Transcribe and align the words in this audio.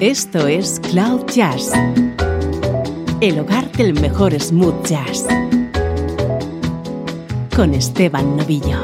Esto 0.00 0.48
es 0.48 0.80
Cloud 0.80 1.26
Jazz, 1.26 1.72
el 3.20 3.38
hogar 3.38 3.70
del 3.72 3.92
mejor 3.92 4.32
smooth 4.40 4.86
jazz, 4.86 5.26
con 7.54 7.74
Esteban 7.74 8.38
Novillo. 8.38 8.82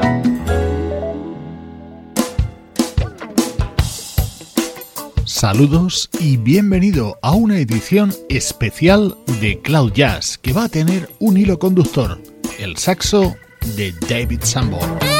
Saludos 5.25 6.07
y 6.19 6.37
bienvenido 6.37 7.17
a 7.23 7.31
una 7.31 7.57
edición 7.57 8.13
especial 8.29 9.17
de 9.41 9.59
Cloud 9.63 9.93
Jazz 9.93 10.37
que 10.37 10.53
va 10.53 10.65
a 10.65 10.69
tener 10.69 11.09
un 11.17 11.37
hilo 11.37 11.57
conductor, 11.57 12.21
el 12.59 12.77
saxo 12.77 13.35
de 13.75 13.91
David 14.07 14.41
Sanborn. 14.43 15.16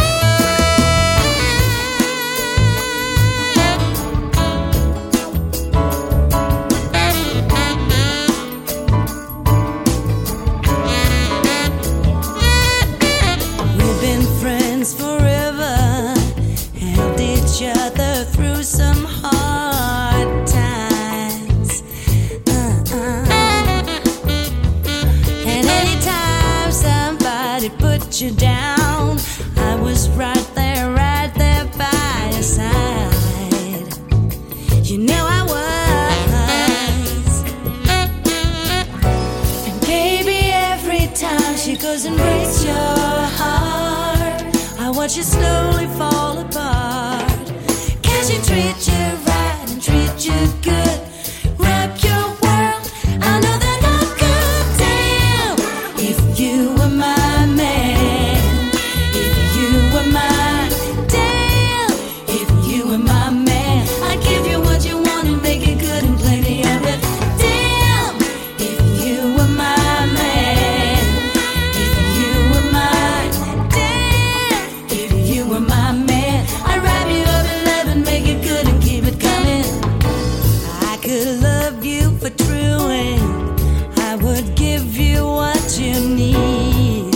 I 82.70 84.16
would 84.16 84.56
give 84.56 84.98
you 84.98 85.26
what 85.26 85.80
you 85.80 85.94
need. 86.16 87.16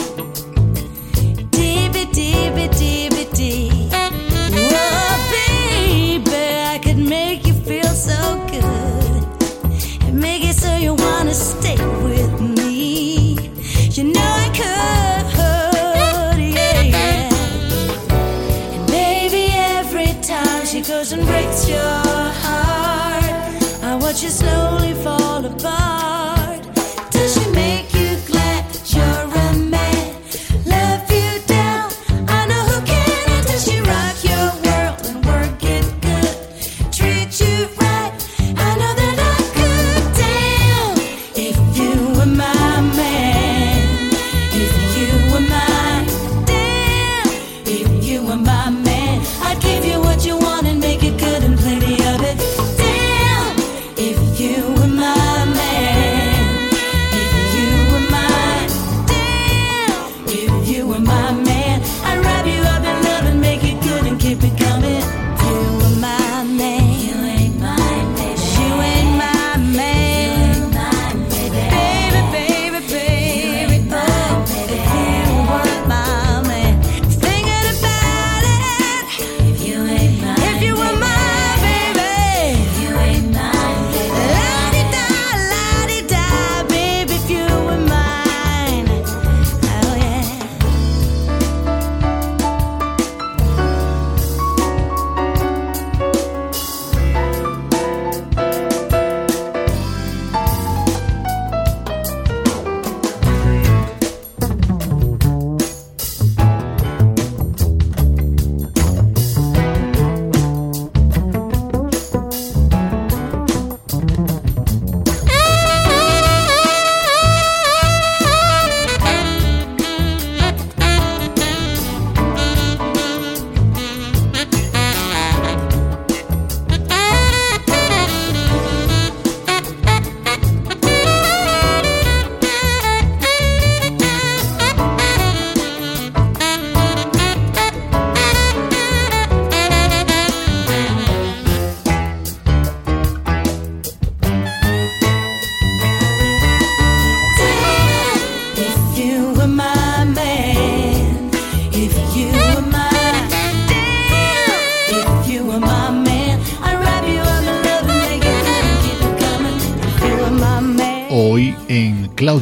Oh, 4.74 5.18
baby, 5.32 6.44
I 6.74 6.80
could 6.84 6.98
make 6.98 7.46
you 7.48 7.54
feel 7.54 7.94
so 8.10 8.46
good. 8.48 9.24
Make 10.14 10.44
it 10.44 10.56
so 10.56 10.76
you 10.78 10.94
wanna 10.94 11.34
stay 11.34 11.78
with 12.04 12.40
me. 12.42 13.38
You 13.95 14.04
know 14.16 14.32
I 14.45 14.50
could, 14.60 16.40
yeah. 16.40 17.30
And 18.73 18.86
baby, 18.88 19.45
every 19.54 20.14
time 20.22 20.66
she 20.66 20.82
goes 20.82 21.11
and 21.11 21.26
breaks 21.26 21.67
your 21.67 22.02
heart, 22.44 23.23
I 23.84 23.95
watch 23.95 24.23
you 24.23 24.30
slowly 24.30 24.94
fall. 25.04 25.20
Cloud 25.60 26.41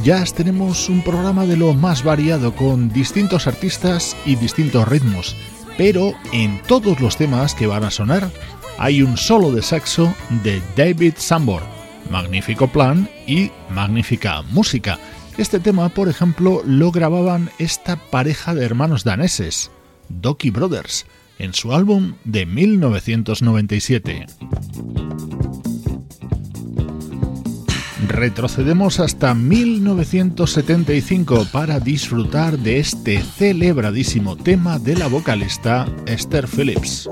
Jazz 0.09 0.33
tenemos 0.33 0.89
un 0.89 1.03
programa 1.03 1.45
de 1.45 1.55
lo 1.55 1.75
más 1.75 2.03
variado 2.03 2.55
con 2.55 2.89
distintos 2.89 3.45
artistas 3.45 4.17
y 4.25 4.37
distintos 4.37 4.87
ritmos, 4.87 5.35
pero 5.77 6.15
en 6.33 6.59
todos 6.63 6.99
los 6.99 7.15
temas 7.15 7.53
que 7.53 7.67
van 7.67 7.83
a 7.83 7.91
sonar 7.91 8.31
hay 8.79 9.03
un 9.03 9.17
solo 9.17 9.51
de 9.51 9.61
saxo 9.61 10.11
de 10.43 10.63
David 10.75 11.13
Sambor, 11.17 11.61
magnífico 12.09 12.67
plan 12.69 13.07
y 13.27 13.51
magnífica 13.69 14.41
música. 14.41 14.97
Este 15.37 15.59
tema, 15.59 15.89
por 15.89 16.09
ejemplo, 16.09 16.63
lo 16.65 16.91
grababan 16.91 17.51
esta 17.59 17.95
pareja 17.95 18.55
de 18.55 18.65
hermanos 18.65 19.03
daneses, 19.03 19.69
Doki 20.07 20.49
Brothers, 20.49 21.05
en 21.37 21.53
su 21.53 21.71
álbum 21.71 22.15
de 22.23 22.47
1997. 22.47 24.25
Retrocedemos 28.09 28.99
hasta 28.99 29.33
1975 29.33 31.45
para 31.51 31.79
disfrutar 31.79 32.57
de 32.57 32.79
este 32.79 33.21
celebradísimo 33.21 34.35
tema 34.35 34.79
de 34.79 34.97
la 34.97 35.07
vocalista 35.07 35.85
Esther 36.05 36.47
Phillips. 36.47 37.07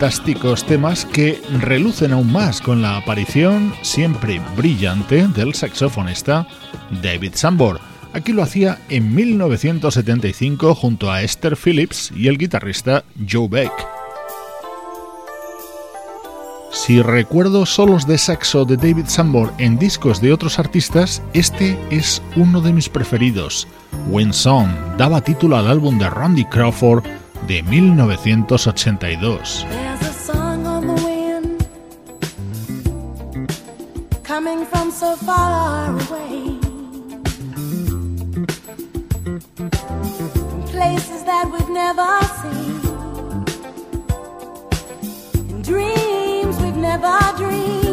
Fantásticos 0.00 0.64
temas 0.64 1.04
que 1.04 1.42
relucen 1.60 2.14
aún 2.14 2.32
más 2.32 2.62
con 2.62 2.80
la 2.80 2.96
aparición 2.96 3.74
siempre 3.82 4.40
brillante 4.56 5.28
del 5.28 5.52
saxofonista 5.52 6.46
David 7.02 7.32
Sambor. 7.34 7.82
Aquí 8.14 8.32
lo 8.32 8.42
hacía 8.42 8.78
en 8.88 9.14
1975 9.14 10.74
junto 10.74 11.12
a 11.12 11.20
Esther 11.20 11.54
Phillips 11.54 12.12
y 12.16 12.28
el 12.28 12.38
guitarrista 12.38 13.04
Joe 13.30 13.46
Beck. 13.46 13.72
Si 16.72 17.02
recuerdo 17.02 17.66
solos 17.66 18.06
de 18.06 18.16
saxo 18.16 18.64
de 18.64 18.78
David 18.78 19.04
Sambor 19.06 19.52
en 19.58 19.78
discos 19.78 20.22
de 20.22 20.32
otros 20.32 20.58
artistas, 20.58 21.22
este 21.34 21.78
es 21.90 22.22
uno 22.36 22.62
de 22.62 22.72
mis 22.72 22.88
preferidos. 22.88 23.68
When 24.08 24.32
Song 24.32 24.70
daba 24.96 25.20
título 25.20 25.58
al 25.58 25.68
álbum 25.68 25.98
de 25.98 26.08
Randy 26.08 26.46
Crawford 26.46 27.04
de 27.46 27.62
1982. 27.62 29.66
coming 34.30 34.64
from 34.64 34.92
so 34.92 35.16
far 35.16 35.90
away. 35.90 36.56
Places 40.70 41.24
that 41.24 41.50
we've 41.52 41.72
never 41.82 42.08
seen. 42.40 42.80
Dreams 45.62 46.56
we've 46.62 46.76
never 46.76 47.18
dreamed. 47.36 47.89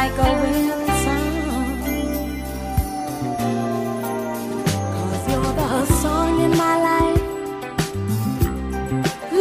Like 0.00 0.18
a 0.28 0.32
wind 0.42 0.88
song. 1.04 1.34
Cause 4.94 5.24
you're 5.30 5.54
the 5.60 5.70
song 6.02 6.34
in 6.46 6.52
my 6.64 6.76
life, 6.88 7.22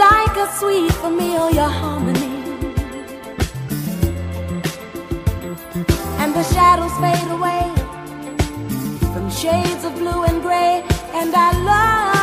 like 0.06 0.36
a 0.46 0.48
sweet 0.58 0.92
familiar 1.04 1.70
harmony. 1.80 2.34
And 6.22 6.30
the 6.38 6.46
shadows 6.54 6.96
fade 7.04 7.32
away 7.38 7.64
from 9.14 9.26
shades 9.42 9.84
of 9.86 9.94
blue 10.02 10.22
and 10.30 10.42
gray, 10.42 10.84
and 11.20 11.34
I 11.48 11.50
love 11.70 12.19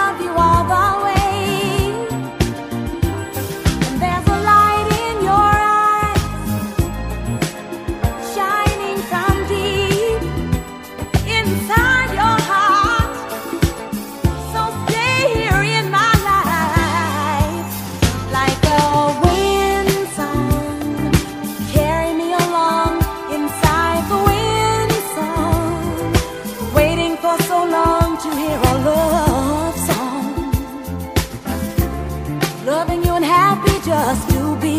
you're 33.05 33.17
unhappy 33.17 33.75
just 33.85 34.29
to 34.31 34.57
be 34.61 34.76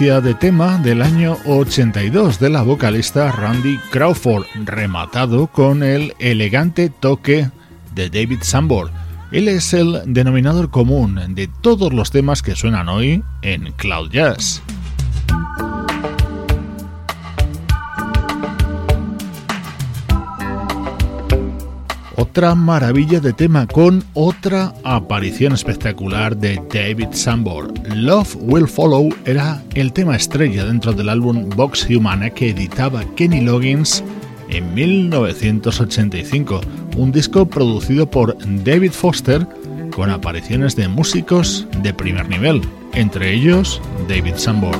de 0.00 0.34
tema 0.34 0.78
del 0.78 1.02
año 1.02 1.36
82 1.44 2.40
de 2.40 2.48
la 2.48 2.62
vocalista 2.62 3.30
Randy 3.32 3.76
Crawford, 3.90 4.46
rematado 4.64 5.48
con 5.48 5.82
el 5.82 6.14
elegante 6.18 6.88
toque 6.88 7.50
de 7.94 8.08
David 8.08 8.38
Sambor. 8.40 8.90
Él 9.30 9.46
es 9.46 9.74
el 9.74 10.00
denominador 10.06 10.70
común 10.70 11.34
de 11.34 11.48
todos 11.48 11.92
los 11.92 12.10
temas 12.10 12.40
que 12.40 12.56
suenan 12.56 12.88
hoy 12.88 13.22
en 13.42 13.72
Cloud 13.72 14.10
Jazz. 14.10 14.62
Otra 22.20 22.54
maravilla 22.54 23.18
de 23.18 23.32
tema 23.32 23.66
con 23.66 24.04
otra 24.12 24.74
aparición 24.84 25.54
espectacular 25.54 26.36
de 26.36 26.60
David 26.70 27.08
Sambor. 27.12 27.72
Love 27.96 28.36
Will 28.40 28.68
Follow 28.68 29.08
era 29.24 29.62
el 29.74 29.94
tema 29.94 30.16
estrella 30.16 30.66
dentro 30.66 30.92
del 30.92 31.08
álbum 31.08 31.48
Box 31.48 31.88
Humana 31.88 32.28
que 32.28 32.50
editaba 32.50 33.04
Kenny 33.16 33.40
Loggins 33.40 34.04
en 34.50 34.74
1985, 34.74 36.60
un 36.98 37.10
disco 37.10 37.46
producido 37.46 38.10
por 38.10 38.36
David 38.64 38.92
Foster 38.92 39.46
con 39.90 40.10
apariciones 40.10 40.76
de 40.76 40.88
músicos 40.88 41.66
de 41.82 41.94
primer 41.94 42.28
nivel, 42.28 42.60
entre 42.92 43.32
ellos 43.32 43.80
David 44.08 44.34
Sambor. 44.36 44.76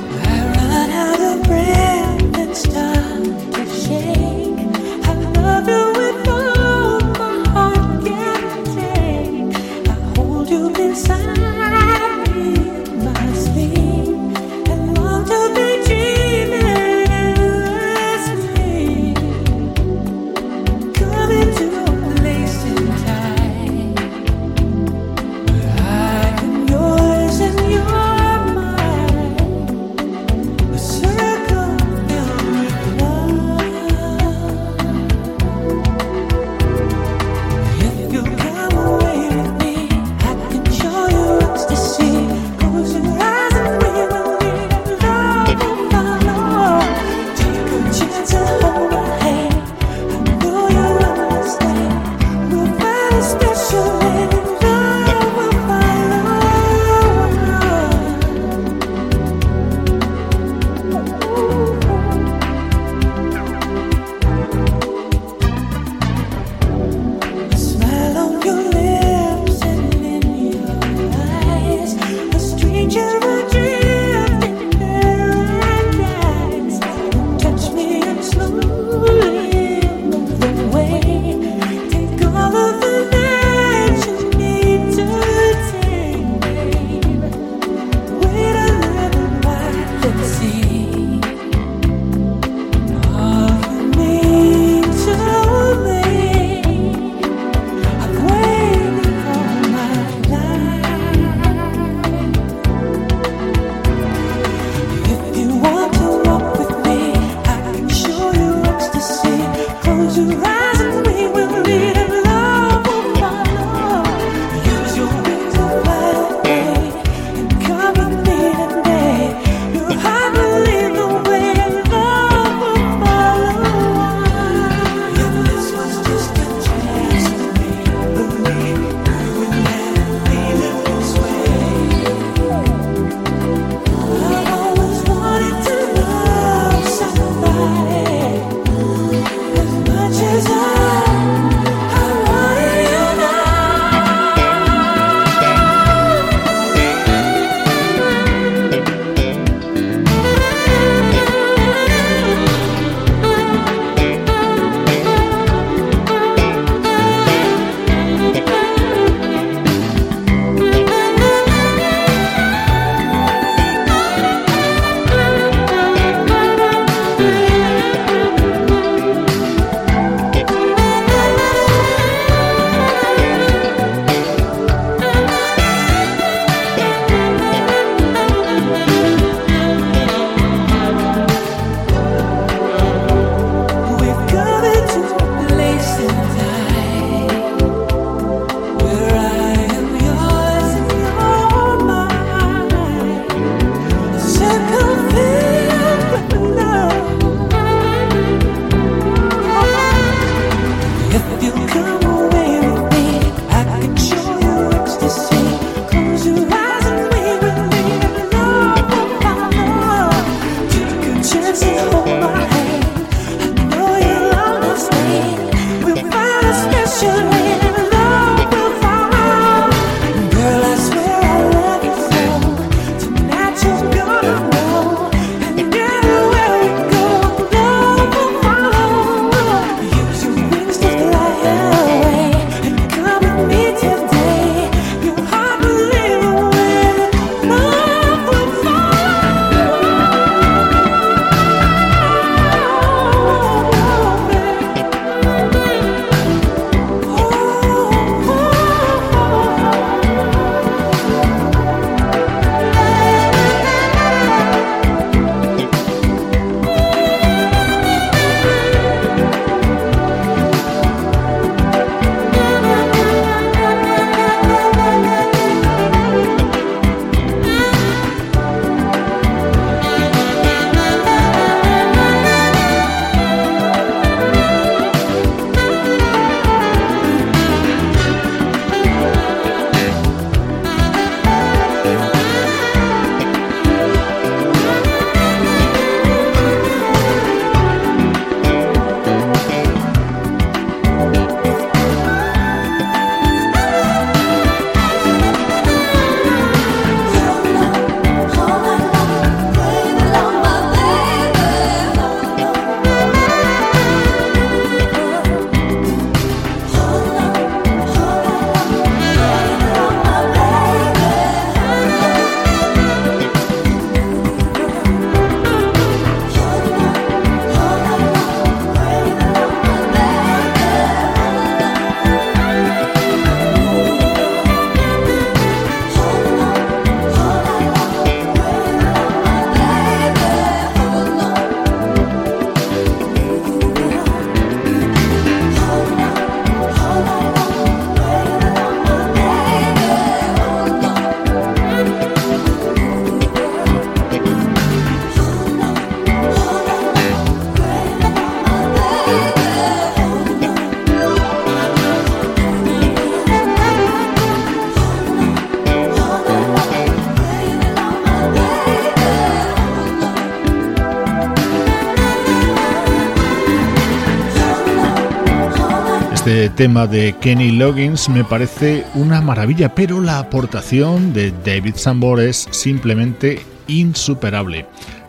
Tema 366.55 366.87
de 366.87 367.13
Kenny 367.19 367.51
Loggins 367.51 368.09
me 368.09 368.23
parece 368.23 368.85
una 368.95 369.21
maravilla, 369.21 369.73
pero 369.73 370.01
la 370.01 370.19
aportación 370.19 371.13
de 371.13 371.31
David 371.45 371.75
Sambor 371.75 372.19
es 372.19 372.47
simplemente 372.51 373.41
insuperable. 373.67 374.65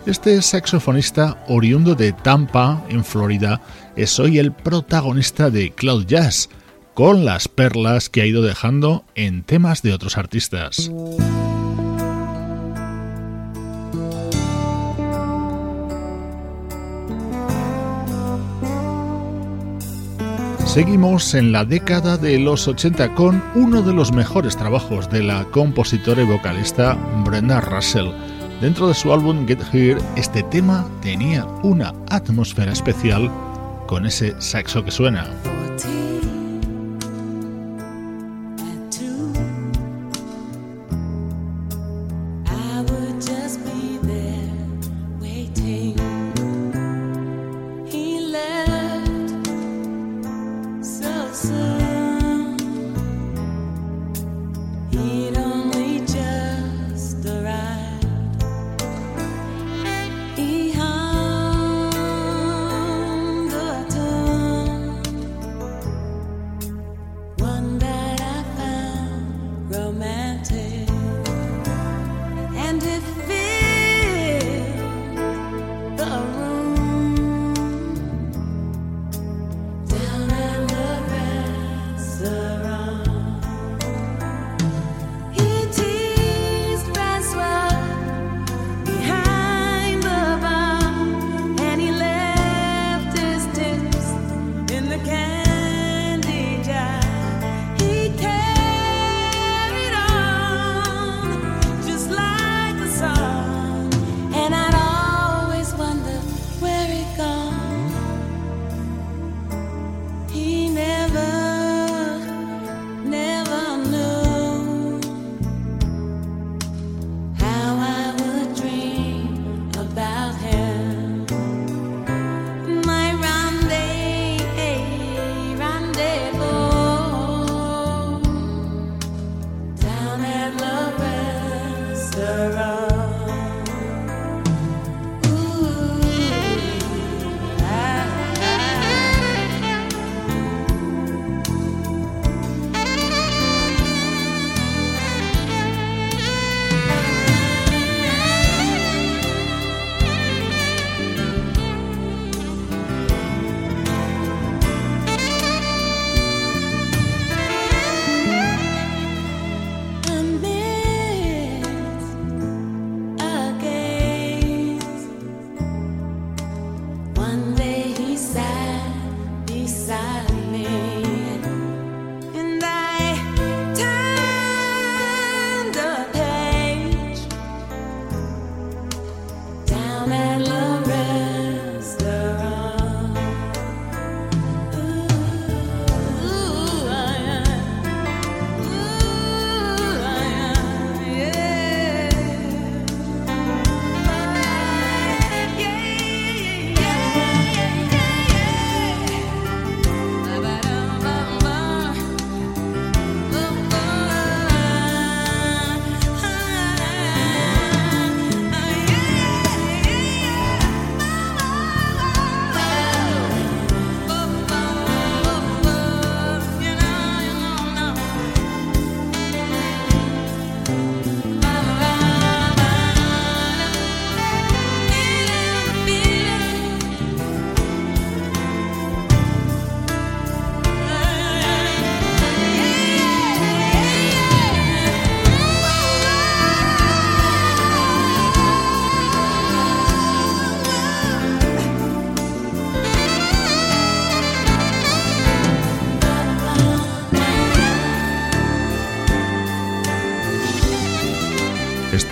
Este 0.07 0.41
saxofonista 0.43 1.45
oriundo 1.49 1.95
de 1.95 2.13
Tampa, 2.13 2.85
en 2.89 3.05
Florida, 3.05 3.61
es 3.97 4.19
hoy 4.19 4.39
el 4.39 4.53
protagonista 4.53 5.51
de 5.51 5.71
Cloud 5.71 6.07
Jazz, 6.07 6.49
con 6.95 7.25
las 7.25 7.49
perlas 7.49 8.09
que 8.09 8.23
ha 8.23 8.27
ido 8.27 8.43
dejando 8.43 9.05
en 9.15 9.43
temas 9.43 9.83
de 9.83 9.93
otros 9.93 10.19
artistas. 10.19 10.91
Seguimos 20.73 21.35
en 21.35 21.53
la 21.53 21.67
década 21.67 22.17
de 22.17 22.39
los 22.39 22.67
80 22.67 23.15
con 23.15 23.45
uno 23.55 23.83
de 23.83 23.93
los 23.93 24.11
mejores 24.11 24.57
trabajos 24.57 25.11
de 25.11 25.23
la 25.23 25.45
compositora 25.45 26.23
y 26.23 26.25
vocalista 26.25 26.95
Brenda 27.27 27.61
Russell. 27.61 28.09
Dentro 28.59 28.89
de 28.89 28.95
su 28.95 29.13
álbum 29.13 29.47
Get 29.47 29.61
Here, 29.71 30.01
este 30.17 30.43
tema 30.45 30.89
tenía 31.03 31.45
una 31.63 31.93
atmósfera 32.09 32.73
especial 32.73 33.31
con 33.87 34.07
ese 34.07 34.35
saxo 34.41 34.83
que 34.83 34.91
suena. 34.91 35.27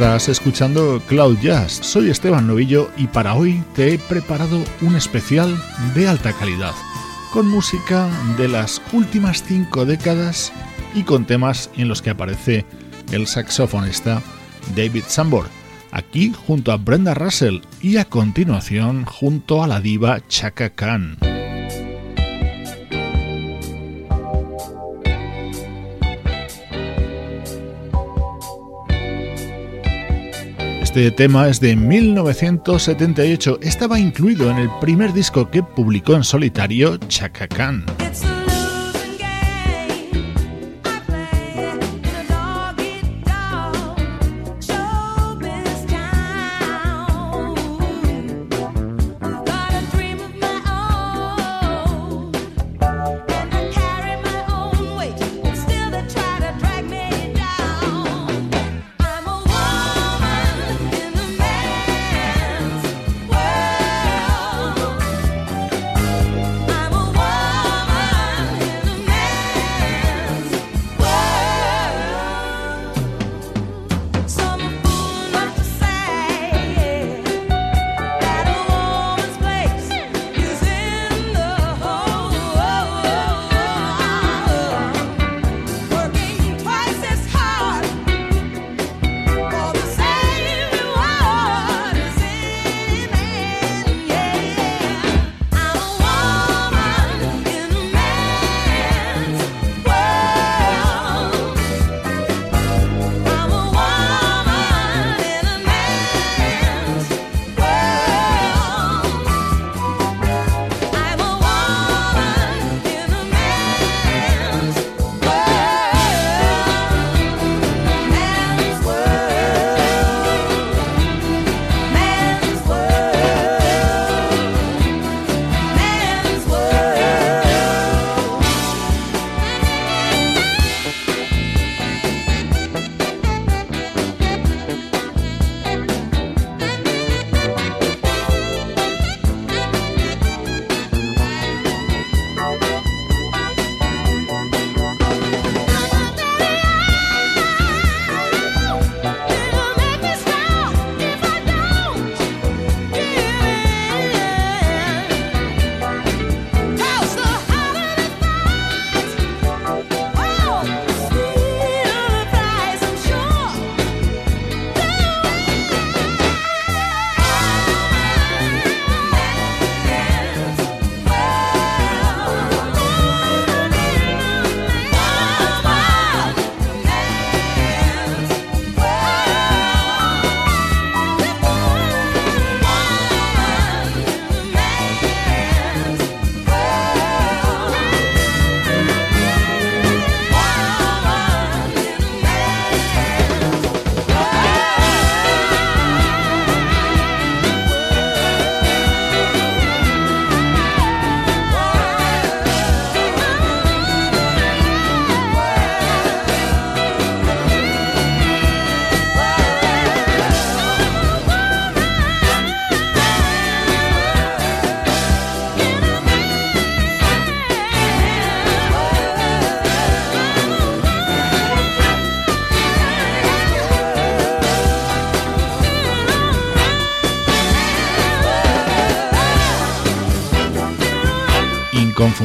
Estás 0.01 0.31
escuchando 0.31 1.03
Cloud 1.09 1.37
Jazz. 1.43 1.73
Soy 1.73 2.09
Esteban 2.09 2.47
Novillo 2.47 2.91
y 2.97 3.07
para 3.07 3.35
hoy 3.35 3.63
te 3.75 3.93
he 3.93 3.99
preparado 3.99 4.65
un 4.81 4.97
especial 4.97 5.55
de 5.95 6.09
alta 6.09 6.33
calidad, 6.33 6.73
con 7.35 7.47
música 7.47 8.09
de 8.39 8.49
las 8.49 8.81
últimas 8.95 9.45
cinco 9.47 9.85
décadas 9.85 10.55
y 10.95 11.03
con 11.03 11.27
temas 11.27 11.69
en 11.77 11.89
los 11.89 12.01
que 12.01 12.09
aparece 12.09 12.65
el 13.13 13.27
saxofonista 13.27 14.23
David 14.75 15.05
Sambor, 15.07 15.49
aquí 15.91 16.33
junto 16.47 16.73
a 16.73 16.79
Brenda 16.79 17.13
Russell 17.13 17.59
y 17.83 17.99
a 17.99 18.07
continuación 18.07 19.05
junto 19.05 19.63
a 19.63 19.67
la 19.67 19.83
diva 19.83 20.27
Chaka 20.29 20.71
Khan. 20.71 21.30
Este 30.91 31.13
tema 31.13 31.47
es 31.47 31.61
de 31.61 31.77
1978. 31.77 33.61
Estaba 33.63 34.01
incluido 34.01 34.51
en 34.51 34.57
el 34.57 34.69
primer 34.81 35.13
disco 35.13 35.49
que 35.49 35.63
publicó 35.63 36.17
en 36.17 36.25
solitario 36.25 36.97
Chaka. 37.07 37.47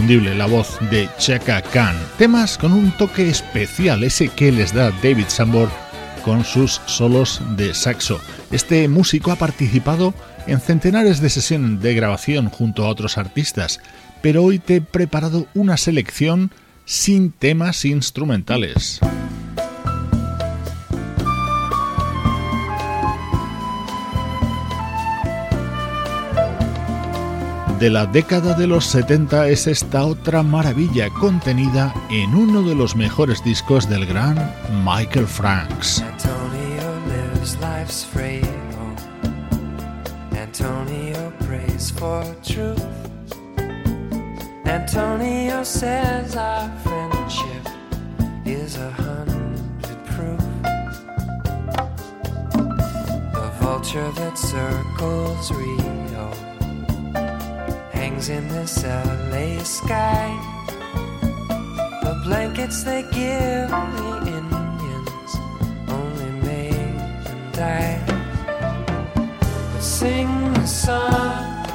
La 0.08 0.46
voz 0.46 0.78
de 0.91 1.10
Chaka 1.18 1.63
Khan. 1.63 1.96
Temas 2.20 2.60
con 2.60 2.74
un 2.74 2.91
toque 2.91 3.28
especial, 3.28 4.04
ese 4.04 4.28
que 4.28 4.52
les 4.52 4.72
da 4.72 4.91
David 5.02 5.26
Sambor 5.30 5.68
con 6.24 6.46
sus 6.46 6.80
solos 6.86 7.41
de 7.58 7.74
saxo. 7.74 8.22
Este 8.52 8.88
músico 8.88 9.32
ha 9.32 9.36
participado 9.36 10.13
en 10.46 10.60
centenares 10.60 11.22
de 11.22 11.32
sesiones 11.32 11.82
de 11.82 11.96
grabación 11.96 12.50
junto 12.50 12.86
a 12.86 12.89
otros 12.89 13.18
artistas, 13.18 13.80
pero 14.22 14.44
hoy 14.44 14.60
te 14.60 14.76
he 14.76 14.82
preparado 14.82 15.48
una 15.56 15.76
selección 15.76 16.52
sin 16.86 17.32
temas 17.32 17.84
instrumentales. 17.84 19.00
De 27.80 27.90
la 27.90 28.06
década 28.06 28.54
de 28.54 28.68
los 28.68 28.86
70 28.86 29.50
es 29.50 29.68
esta 29.68 30.06
otra 30.06 30.44
maravilla 30.44 31.10
contenida 31.10 31.94
en 32.10 32.34
uno 32.34 32.62
de 32.62 32.76
los 32.76 32.96
mejores 32.96 33.44
discos 33.44 33.90
del 33.90 34.06
gran 34.06 34.36
Michael 34.84 35.28
Franks. 35.28 36.02
Antonio 36.02 36.84
lives 37.08 37.58
life's 37.60 38.06
free. 38.06 38.42
Antonio 40.38 41.34
prays 41.46 41.92
for 41.92 42.24
truth. 42.44 42.82
Antonio 44.66 45.64
says 45.64 46.36
our 46.36 46.70
friendship 46.84 47.68
is 48.46 48.78
a 48.78 48.92
hundred 48.92 50.06
proof. 50.06 50.40
The 53.34 53.52
vulture 53.60 54.12
that 54.12 54.38
circles 54.38 55.52
Rio 55.52 56.05
in 58.15 58.47
this 58.47 58.84
LA 58.84 59.62
sky. 59.63 60.32
The 62.01 62.21
blankets 62.23 62.84
they 62.84 63.04
give 63.12 63.69
the 63.69 64.17
Indians 64.39 65.32
only 65.89 66.32
made 66.41 66.99
them 67.25 67.51
die. 67.51 68.01
But 69.71 69.82
sing 69.82 70.54
the 70.54 70.65
song 70.65 71.65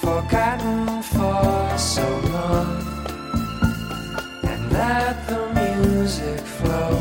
forgotten 0.00 1.02
for 1.02 1.78
so 1.78 2.06
long, 2.36 2.84
and 4.44 4.70
let 4.70 5.26
the 5.26 5.40
music 5.54 6.40
flow 6.40 6.92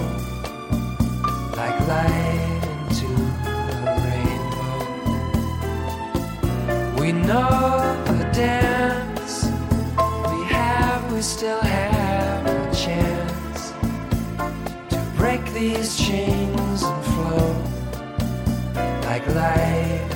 like 1.58 1.80
light 1.88 2.64
into 2.64 3.10
the 3.46 3.92
rainbow. 4.06 4.80
We 7.00 7.12
know 7.12 8.05
dance. 8.36 9.46
We 9.46 10.44
have, 10.52 11.14
we 11.14 11.22
still 11.22 11.62
have 11.62 12.46
a 12.46 12.76
chance 12.76 13.72
to 14.90 15.02
break 15.16 15.42
these 15.54 15.98
chains 15.98 16.84
and 16.84 17.06
flow 17.06 17.56
like 19.06 19.26
light 19.28 20.15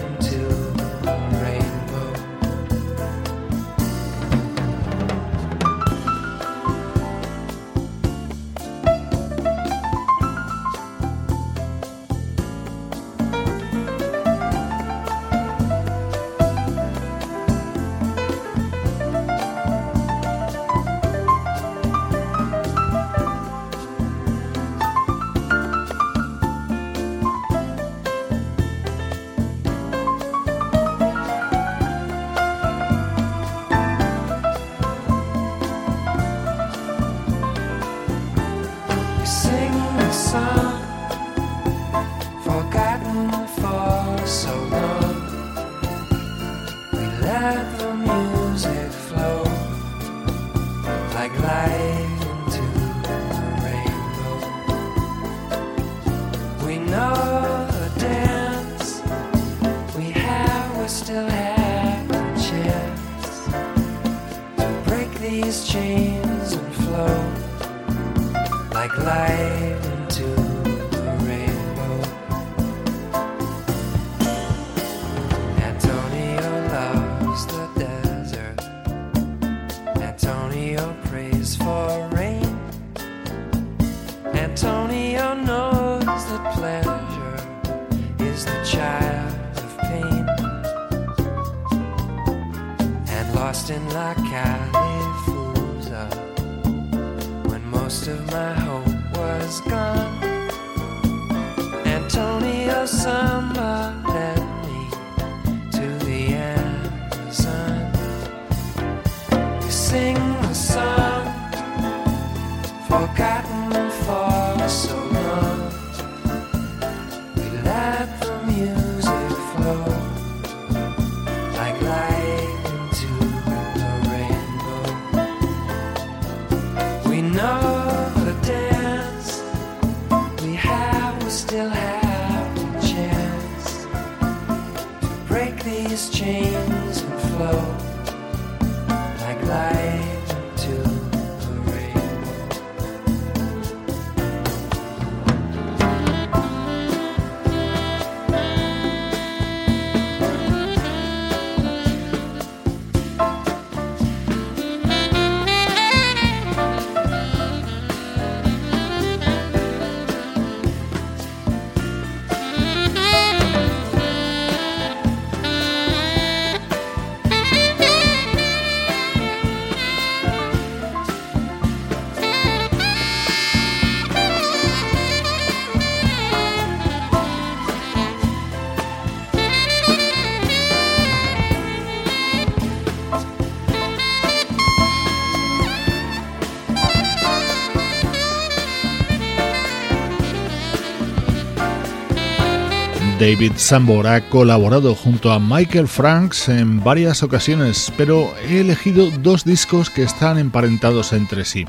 David 193.20 193.54
Sambor 193.58 194.08
ha 194.08 194.30
colaborado 194.30 194.96
junto 194.96 195.34
a 195.34 195.40
Michael 195.40 195.90
Franks 195.90 196.48
en 196.48 196.82
varias 196.82 197.22
ocasiones, 197.22 197.92
pero 197.98 198.34
he 198.48 198.62
elegido 198.62 199.12
dos 199.12 199.44
discos 199.44 199.90
que 199.90 200.04
están 200.04 200.38
emparentados 200.38 201.12
entre 201.12 201.44
sí. 201.44 201.66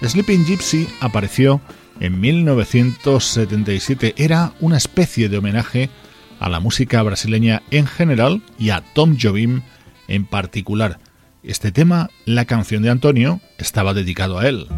Sleeping 0.00 0.44
Gypsy 0.44 0.88
apareció 1.00 1.60
en 1.98 2.20
1977. 2.20 4.14
Era 4.16 4.52
una 4.60 4.76
especie 4.76 5.28
de 5.28 5.38
homenaje 5.38 5.90
a 6.38 6.48
la 6.48 6.60
música 6.60 7.02
brasileña 7.02 7.62
en 7.72 7.88
general 7.88 8.40
y 8.56 8.70
a 8.70 8.84
Tom 8.94 9.16
Jobim 9.20 9.62
en 10.06 10.24
particular. 10.24 11.00
Este 11.42 11.72
tema, 11.72 12.10
la 12.26 12.44
canción 12.44 12.84
de 12.84 12.90
Antonio, 12.90 13.40
estaba 13.58 13.92
dedicado 13.92 14.38
a 14.38 14.46
él. 14.48 14.68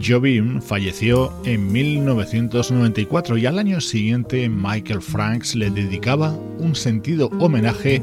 Jobim 0.00 0.60
falleció 0.60 1.32
en 1.44 1.70
1994 1.70 3.38
y 3.38 3.46
al 3.46 3.58
año 3.58 3.80
siguiente 3.80 4.48
Michael 4.48 5.02
Franks 5.02 5.54
le 5.54 5.70
dedicaba 5.70 6.32
un 6.58 6.74
sentido 6.74 7.30
homenaje 7.40 8.02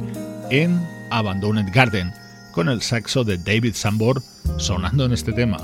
en 0.50 0.80
Abandoned 1.12 1.68
Garden, 1.74 2.12
con 2.54 2.70
el 2.70 2.82
saxo 2.82 3.24
de 3.24 3.38
David 3.38 3.74
Sambor 3.74 4.22
sonando 4.58 5.06
en 5.06 5.14
este 5.14 5.34
tema. 5.34 5.58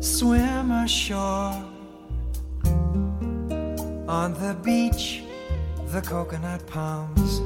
swim 0.00 0.70
ashore. 0.70 1.64
On 4.06 4.32
the 4.34 4.56
beach, 4.62 5.24
the 5.86 6.00
coconut 6.02 6.64
palms, 6.68 7.40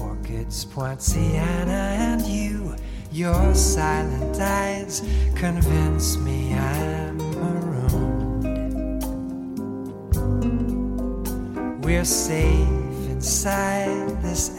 orchids, 0.00 0.64
poinciana, 0.64 1.82
and 2.10 2.22
you. 2.26 2.74
Your 3.12 3.54
silent 3.54 4.40
eyes 4.40 5.02
convince 5.36 6.16
me 6.16 6.52
I'm 6.54 7.16
marooned. 7.42 8.44
We're 11.84 12.04
safe 12.04 13.08
inside 13.08 14.20
this 14.20 14.58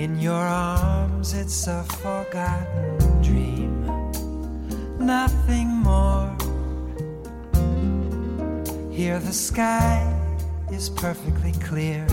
In 0.00 0.18
your 0.18 0.32
arms, 0.32 1.34
it's 1.34 1.66
a 1.66 1.84
forgotten 2.00 3.20
dream, 3.20 3.84
nothing 4.98 5.68
more. 5.68 6.34
Here, 8.90 9.18
the 9.18 9.34
sky 9.34 10.00
is 10.72 10.88
perfectly 10.88 11.52
clear. 11.60 12.06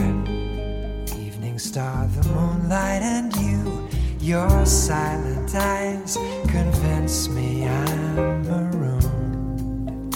Evening 1.16 1.58
star, 1.58 2.08
the 2.08 2.28
moonlight, 2.28 3.04
and 3.04 3.34
you, 3.38 3.88
your 4.20 4.66
silent 4.66 5.56
eyes 5.56 6.18
convince 6.50 7.30
me 7.30 7.70
I'm 7.70 8.44
marooned. 8.44 10.14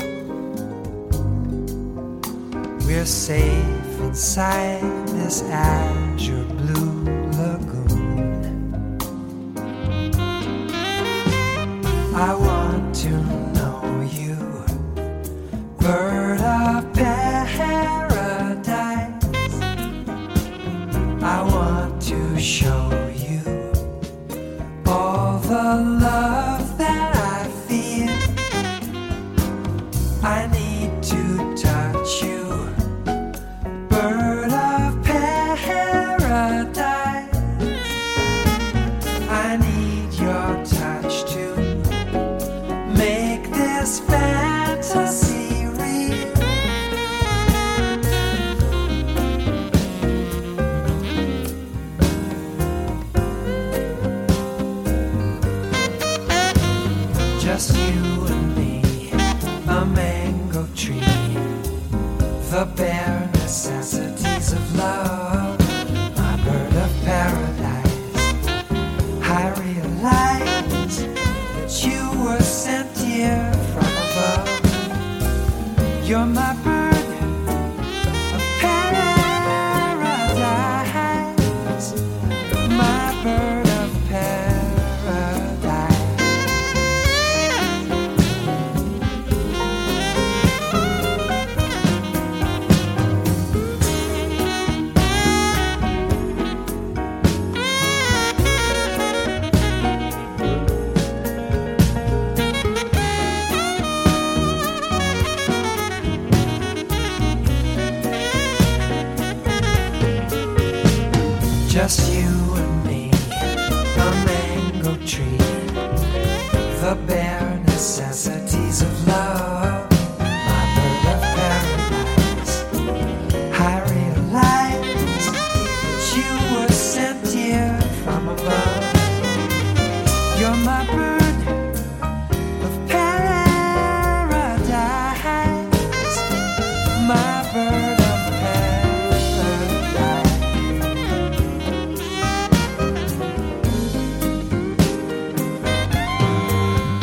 We're 2.85 3.05
safe 3.05 4.01
inside 4.01 5.07
this 5.07 5.41
azure 5.43 6.43
blue 6.43 6.90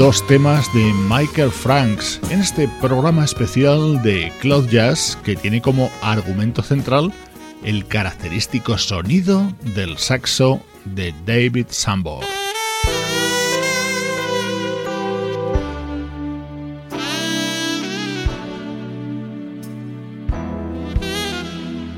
Dos 0.08 0.26
temas 0.26 0.72
de 0.72 0.90
Michael 1.06 1.50
Franks 1.50 2.18
en 2.30 2.40
este 2.40 2.66
programa 2.80 3.26
especial 3.26 4.00
de 4.02 4.32
Cloud 4.40 4.66
Jazz 4.70 5.18
que 5.22 5.36
tiene 5.36 5.60
como 5.60 5.90
argumento 6.00 6.62
central 6.62 7.12
el 7.62 7.86
característico 7.86 8.78
sonido 8.78 9.52
del 9.74 9.98
saxo 9.98 10.62
de 10.86 11.14
David 11.26 11.66
Sambor. 11.68 12.24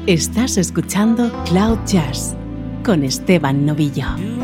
Estás 0.08 0.56
escuchando 0.56 1.30
Cloud 1.44 1.78
Jazz 1.86 2.34
con 2.82 3.04
Esteban 3.04 3.64
Novillo. 3.66 4.39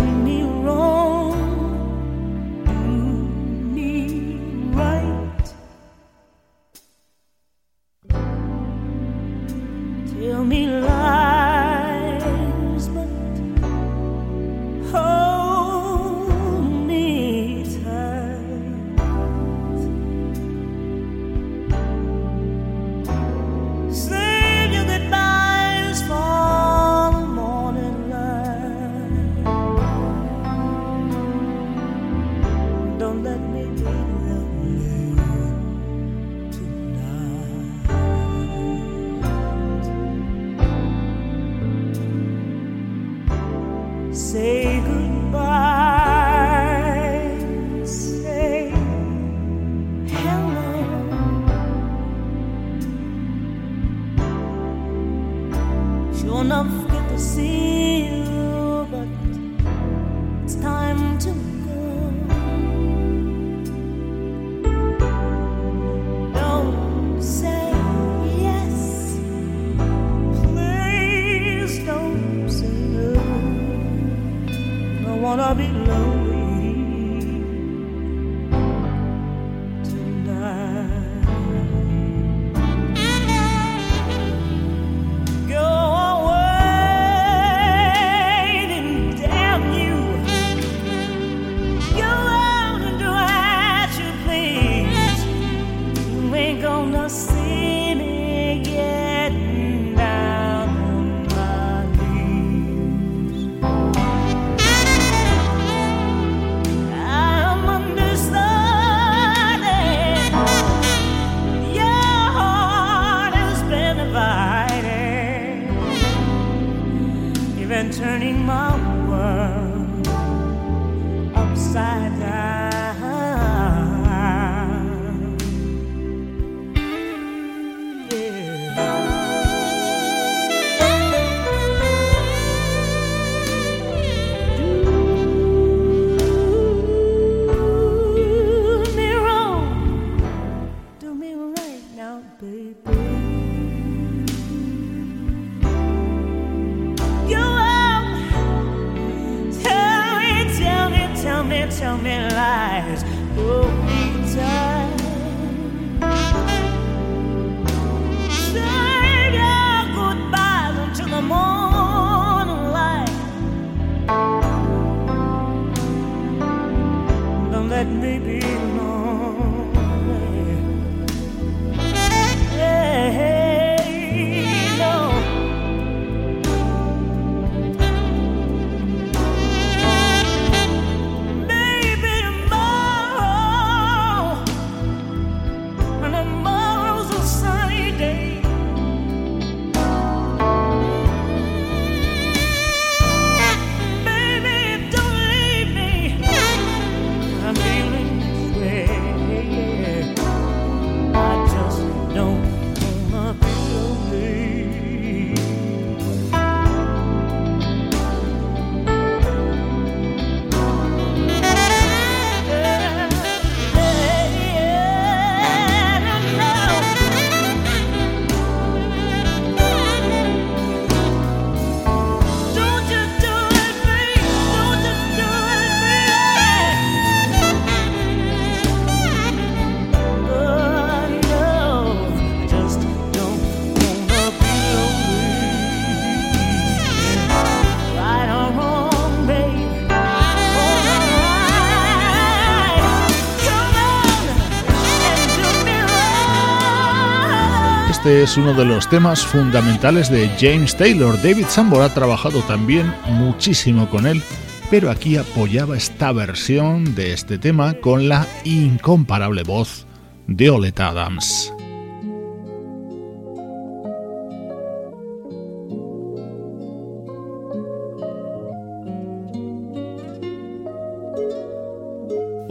Es 248.23 248.37
uno 248.37 248.55
de 248.55 248.65
los 248.65 248.89
temas 248.89 249.25
fundamentales 249.25 250.11
de 250.11 250.29
James 250.39 250.77
Taylor. 250.77 251.17
David 251.21 251.47
Sambor 251.49 251.83
ha 251.83 251.93
trabajado 251.93 252.41
también 252.43 252.95
muchísimo 253.09 253.89
con 253.91 254.07
él, 254.07 254.23
pero 254.71 254.91
aquí 254.91 255.17
apoyaba 255.17 255.77
esta 255.77 256.13
versión 256.13 256.95
de 256.95 257.13
este 257.13 257.39
tema 257.39 257.75
con 257.75 258.09
la 258.09 258.27
incomparable 258.45 259.43
voz 259.43 259.87
de 260.27 260.51
Olet 260.51 260.79
Adams. 260.81 261.56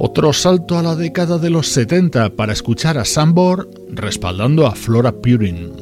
Otro 0.08 0.34
salto 0.34 0.78
a 0.78 0.84
la 0.84 0.95
década 0.95 1.39
de 1.39 1.49
los 1.49 1.68
70 1.70 2.36
para 2.36 2.53
escuchar 2.53 2.99
a 2.99 3.06
Sambor 3.06 3.68
respaldando 3.89 4.68
a 4.68 4.76
Flora 4.76 5.12
Purin. 5.12 5.74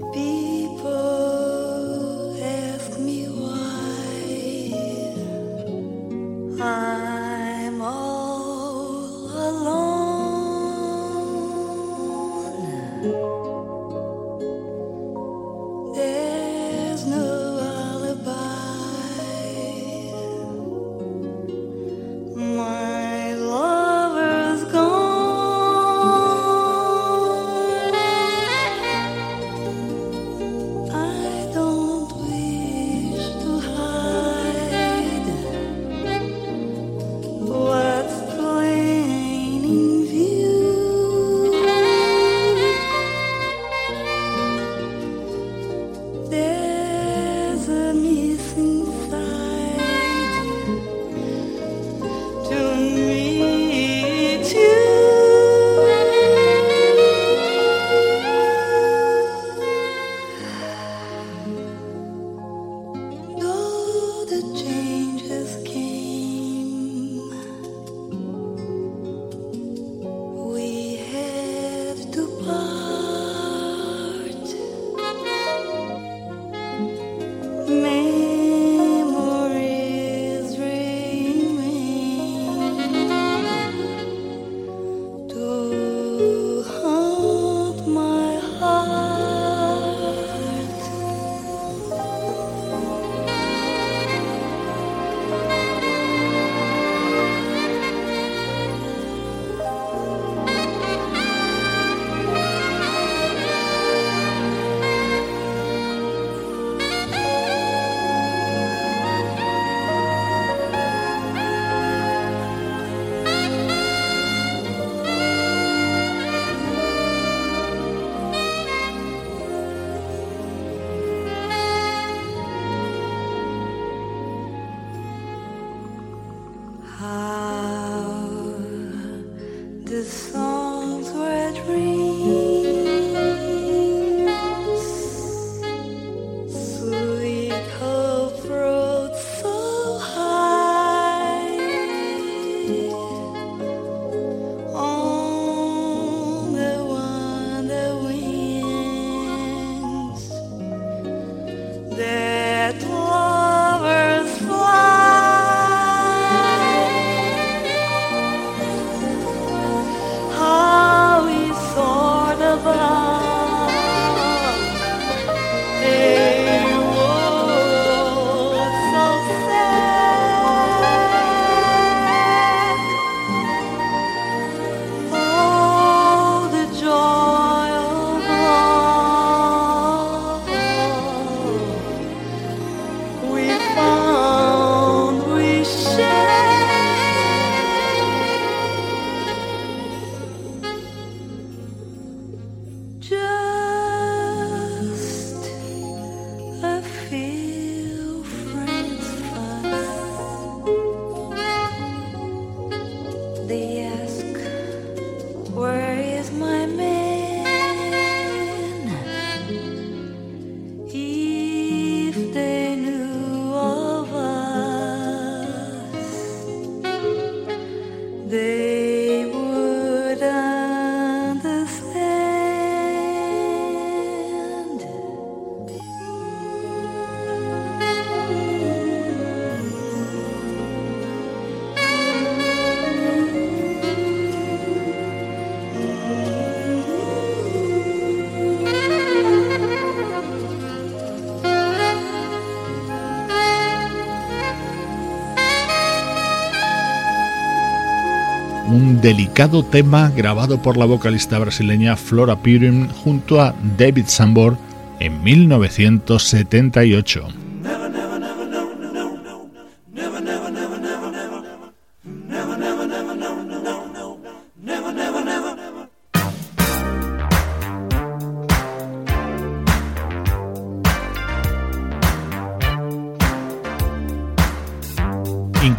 Delicado 249.04 249.64
tema 249.64 250.12
grabado 250.16 250.62
por 250.62 250.78
la 250.78 250.86
vocalista 250.86 251.38
brasileña 251.38 251.98
Flora 251.98 252.38
Purim 252.38 252.88
junto 252.88 253.42
a 253.42 253.54
David 253.78 254.06
Sambor 254.08 254.58
en 255.02 255.22
1978. 255.22 257.43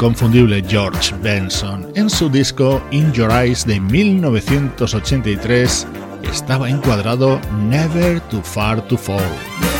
Inconfundible 0.04 0.62
George 0.68 1.14
Benson. 1.22 1.90
En 1.94 2.10
su 2.10 2.28
disco 2.28 2.82
In 2.90 3.10
Your 3.14 3.30
Eyes 3.30 3.64
de 3.64 3.80
1983 3.80 5.86
estaba 6.30 6.68
encuadrado 6.68 7.40
Never 7.70 8.20
Too 8.28 8.42
Far 8.42 8.86
to 8.86 8.98
Fall. 8.98 9.73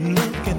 Look 0.00 0.46
at 0.46 0.57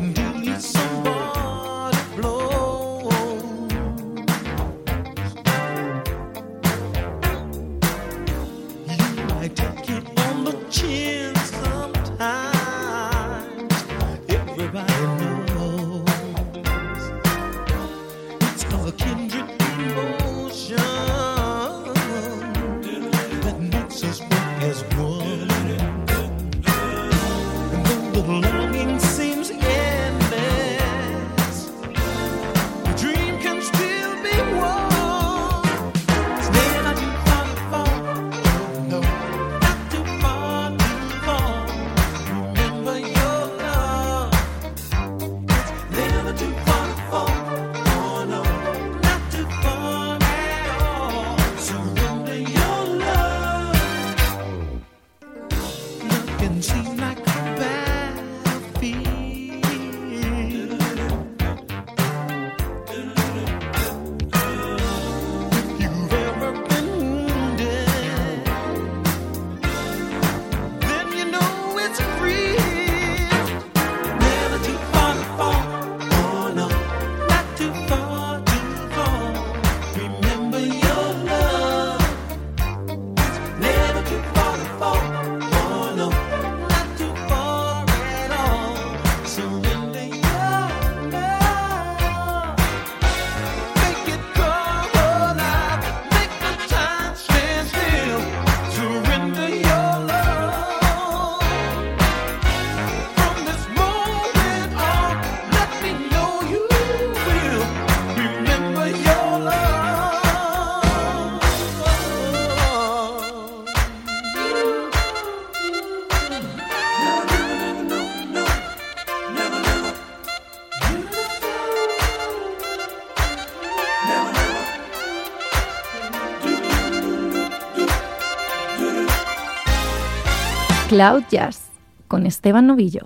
Cloud 130.89 131.25
Jazz 131.29 131.69
con 132.07 132.25
Esteban 132.25 132.65
Novillo. 132.65 133.01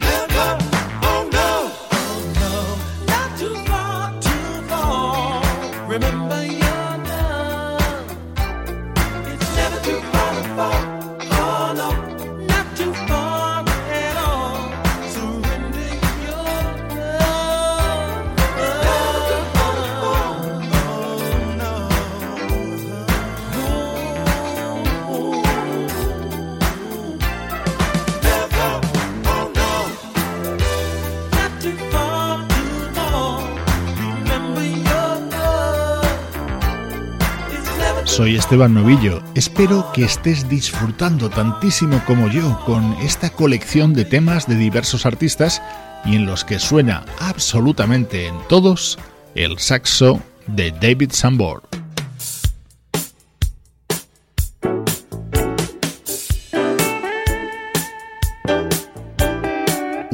Esteban 38.35 38.73
Novillo. 38.73 39.21
Espero 39.35 39.91
que 39.93 40.03
estés 40.03 40.47
disfrutando 40.49 41.29
tantísimo 41.29 42.01
como 42.05 42.29
yo 42.29 42.59
con 42.65 42.93
esta 43.01 43.29
colección 43.29 43.93
de 43.93 44.05
temas 44.05 44.47
de 44.47 44.55
diversos 44.55 45.05
artistas 45.05 45.61
y 46.05 46.15
en 46.15 46.25
los 46.25 46.43
que 46.43 46.59
suena 46.59 47.05
absolutamente 47.19 48.27
en 48.27 48.35
todos 48.47 48.97
el 49.35 49.59
saxo 49.59 50.21
de 50.47 50.71
David 50.71 51.11
Sambor. 51.11 51.63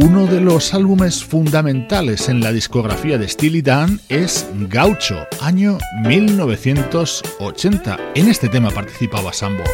Uno 0.01 0.27
de 0.27 0.39
los 0.39 0.73
álbumes 0.73 1.25
fundamentales 1.25 2.29
en 2.29 2.39
la 2.39 2.53
discografía 2.53 3.17
de 3.17 3.27
Steely 3.27 3.61
Dan 3.61 3.99
es 4.07 4.47
Gaucho, 4.69 5.27
año 5.41 5.77
1980. 6.05 7.97
En 8.15 8.29
este 8.29 8.47
tema 8.47 8.71
participaba 8.71 9.33
Sambo. 9.33 9.65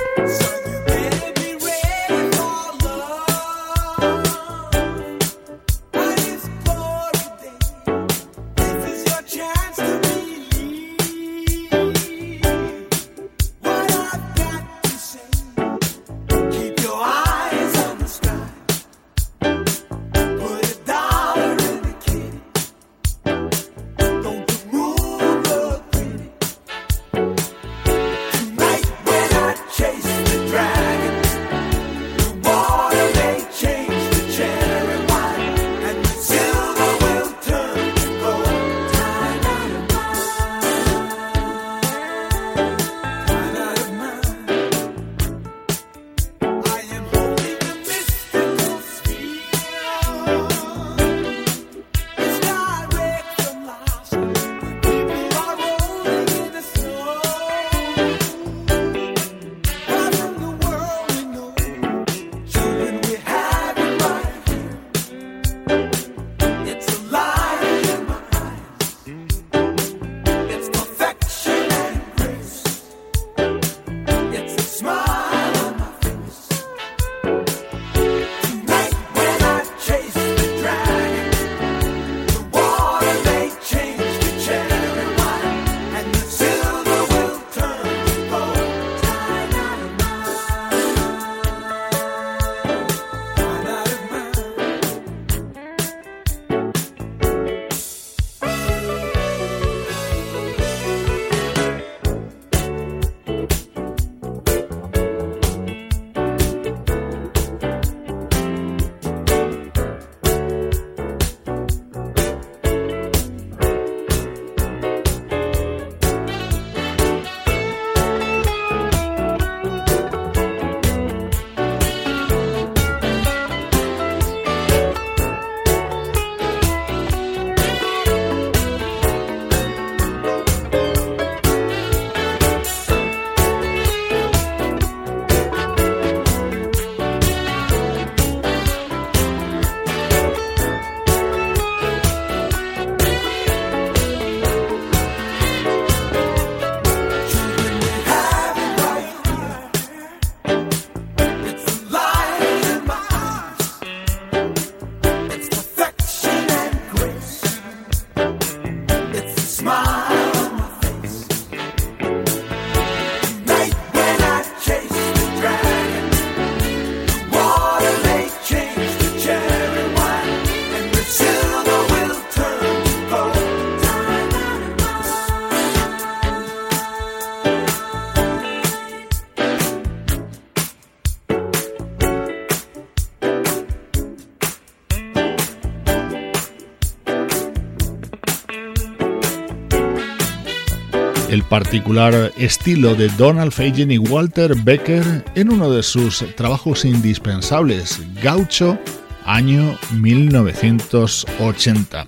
Particular 191.56 192.34
estilo 192.36 192.96
de 192.96 193.08
Donald 193.08 193.54
Fagen 193.54 193.90
y 193.90 193.98
Walter 193.98 194.54
Becker 194.62 195.24
en 195.36 195.50
uno 195.50 195.72
de 195.72 195.84
sus 195.84 196.26
trabajos 196.36 196.84
indispensables, 196.84 198.02
Gaucho, 198.22 198.78
año 199.24 199.78
1980. 199.94 202.08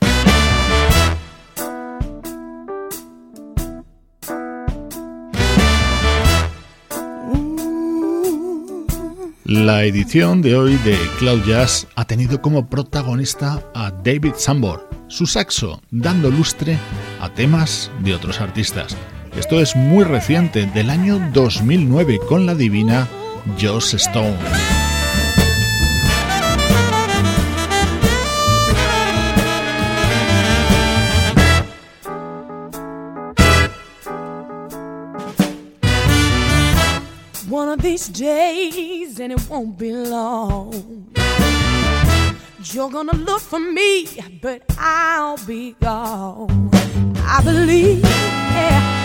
La 9.46 9.86
edición 9.86 10.42
de 10.42 10.58
hoy 10.58 10.76
de 10.84 10.98
Cloud 11.20 11.46
Jazz 11.46 11.88
ha 11.96 12.04
tenido 12.04 12.42
como 12.42 12.68
protagonista 12.68 13.64
a 13.74 13.92
David 13.92 14.34
Sambor, 14.36 14.90
su 15.08 15.26
saxo 15.26 15.82
dando 15.90 16.30
lustre 16.30 16.78
a 17.22 17.34
temas 17.34 17.90
de 18.02 18.14
otros 18.14 18.42
artistas. 18.42 18.98
Esto 19.38 19.62
es 19.62 19.76
muy 19.76 20.04
reciente, 20.04 20.66
del 20.66 20.90
año 20.90 21.30
2009, 21.32 22.20
con 22.28 22.46
la 22.46 22.56
divina 22.56 23.08
Joss 23.62 23.94
Stone. 23.94 24.38
These 37.80 38.10
days, 38.10 39.20
and 39.20 39.32
it 39.32 39.40
won't 39.50 39.78
be 39.78 39.94
long. 39.94 40.74
You're 42.64 42.90
gonna 42.90 43.16
look 43.16 43.40
for 43.40 43.60
me, 43.60 44.08
but 44.42 44.64
I'll 44.78 45.38
be 45.48 45.76
gone. 45.80 46.70
I 47.26 47.42
believe, 47.44 48.02
yeah. 48.02 48.97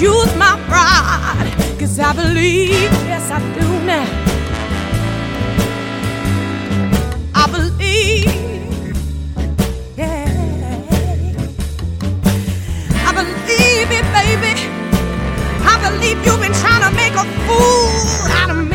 Use 0.00 0.36
my 0.36 0.60
pride. 0.68 1.52
Cause 1.78 1.98
I 1.98 2.12
believe, 2.12 2.92
yes, 3.08 3.30
I 3.30 3.38
do 3.58 3.66
now. 3.84 4.45
I 13.08 13.12
believe 13.14 13.90
it, 13.98 14.06
baby. 14.12 14.54
I 15.62 15.74
believe 15.88 16.18
you've 16.24 16.40
been 16.40 16.52
trying 16.52 16.82
to 16.82 16.90
make 16.96 17.14
a 17.14 17.24
fool 17.46 18.30
out 18.32 18.50
of 18.50 18.56
me. 18.56 18.65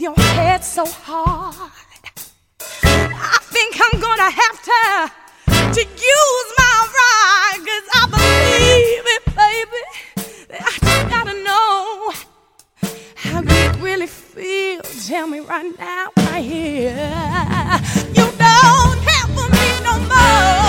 Your 0.00 0.14
head 0.18 0.64
so 0.64 0.86
hard, 0.86 1.54
I 2.82 3.38
think 3.52 3.76
I'm 3.78 4.00
gonna 4.00 4.30
have 4.30 4.62
to, 4.70 5.12
to 5.74 5.80
use 5.84 6.48
my 6.56 6.76
ride, 6.96 7.60
cause 7.68 7.86
I 7.94 8.06
believe 8.16 9.04
it, 9.14 9.24
baby. 9.36 9.82
I 10.58 10.72
just 10.80 11.08
gotta 11.10 11.34
know 11.44 12.12
how 13.14 13.42
you 13.42 13.84
really 13.84 14.06
feel. 14.06 14.80
Tell 15.06 15.26
me 15.26 15.40
right 15.40 15.78
now, 15.78 16.08
right 16.16 16.44
here. 16.44 16.96
You 18.14 18.24
don't 18.38 19.00
have 19.10 19.30
for 19.36 19.48
me 19.52 19.80
no 19.84 19.98
more. 20.08 20.59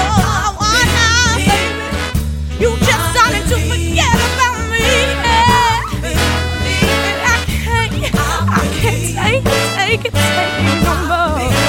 And 10.04 10.16
I 10.16 11.38
can't, 11.38 11.61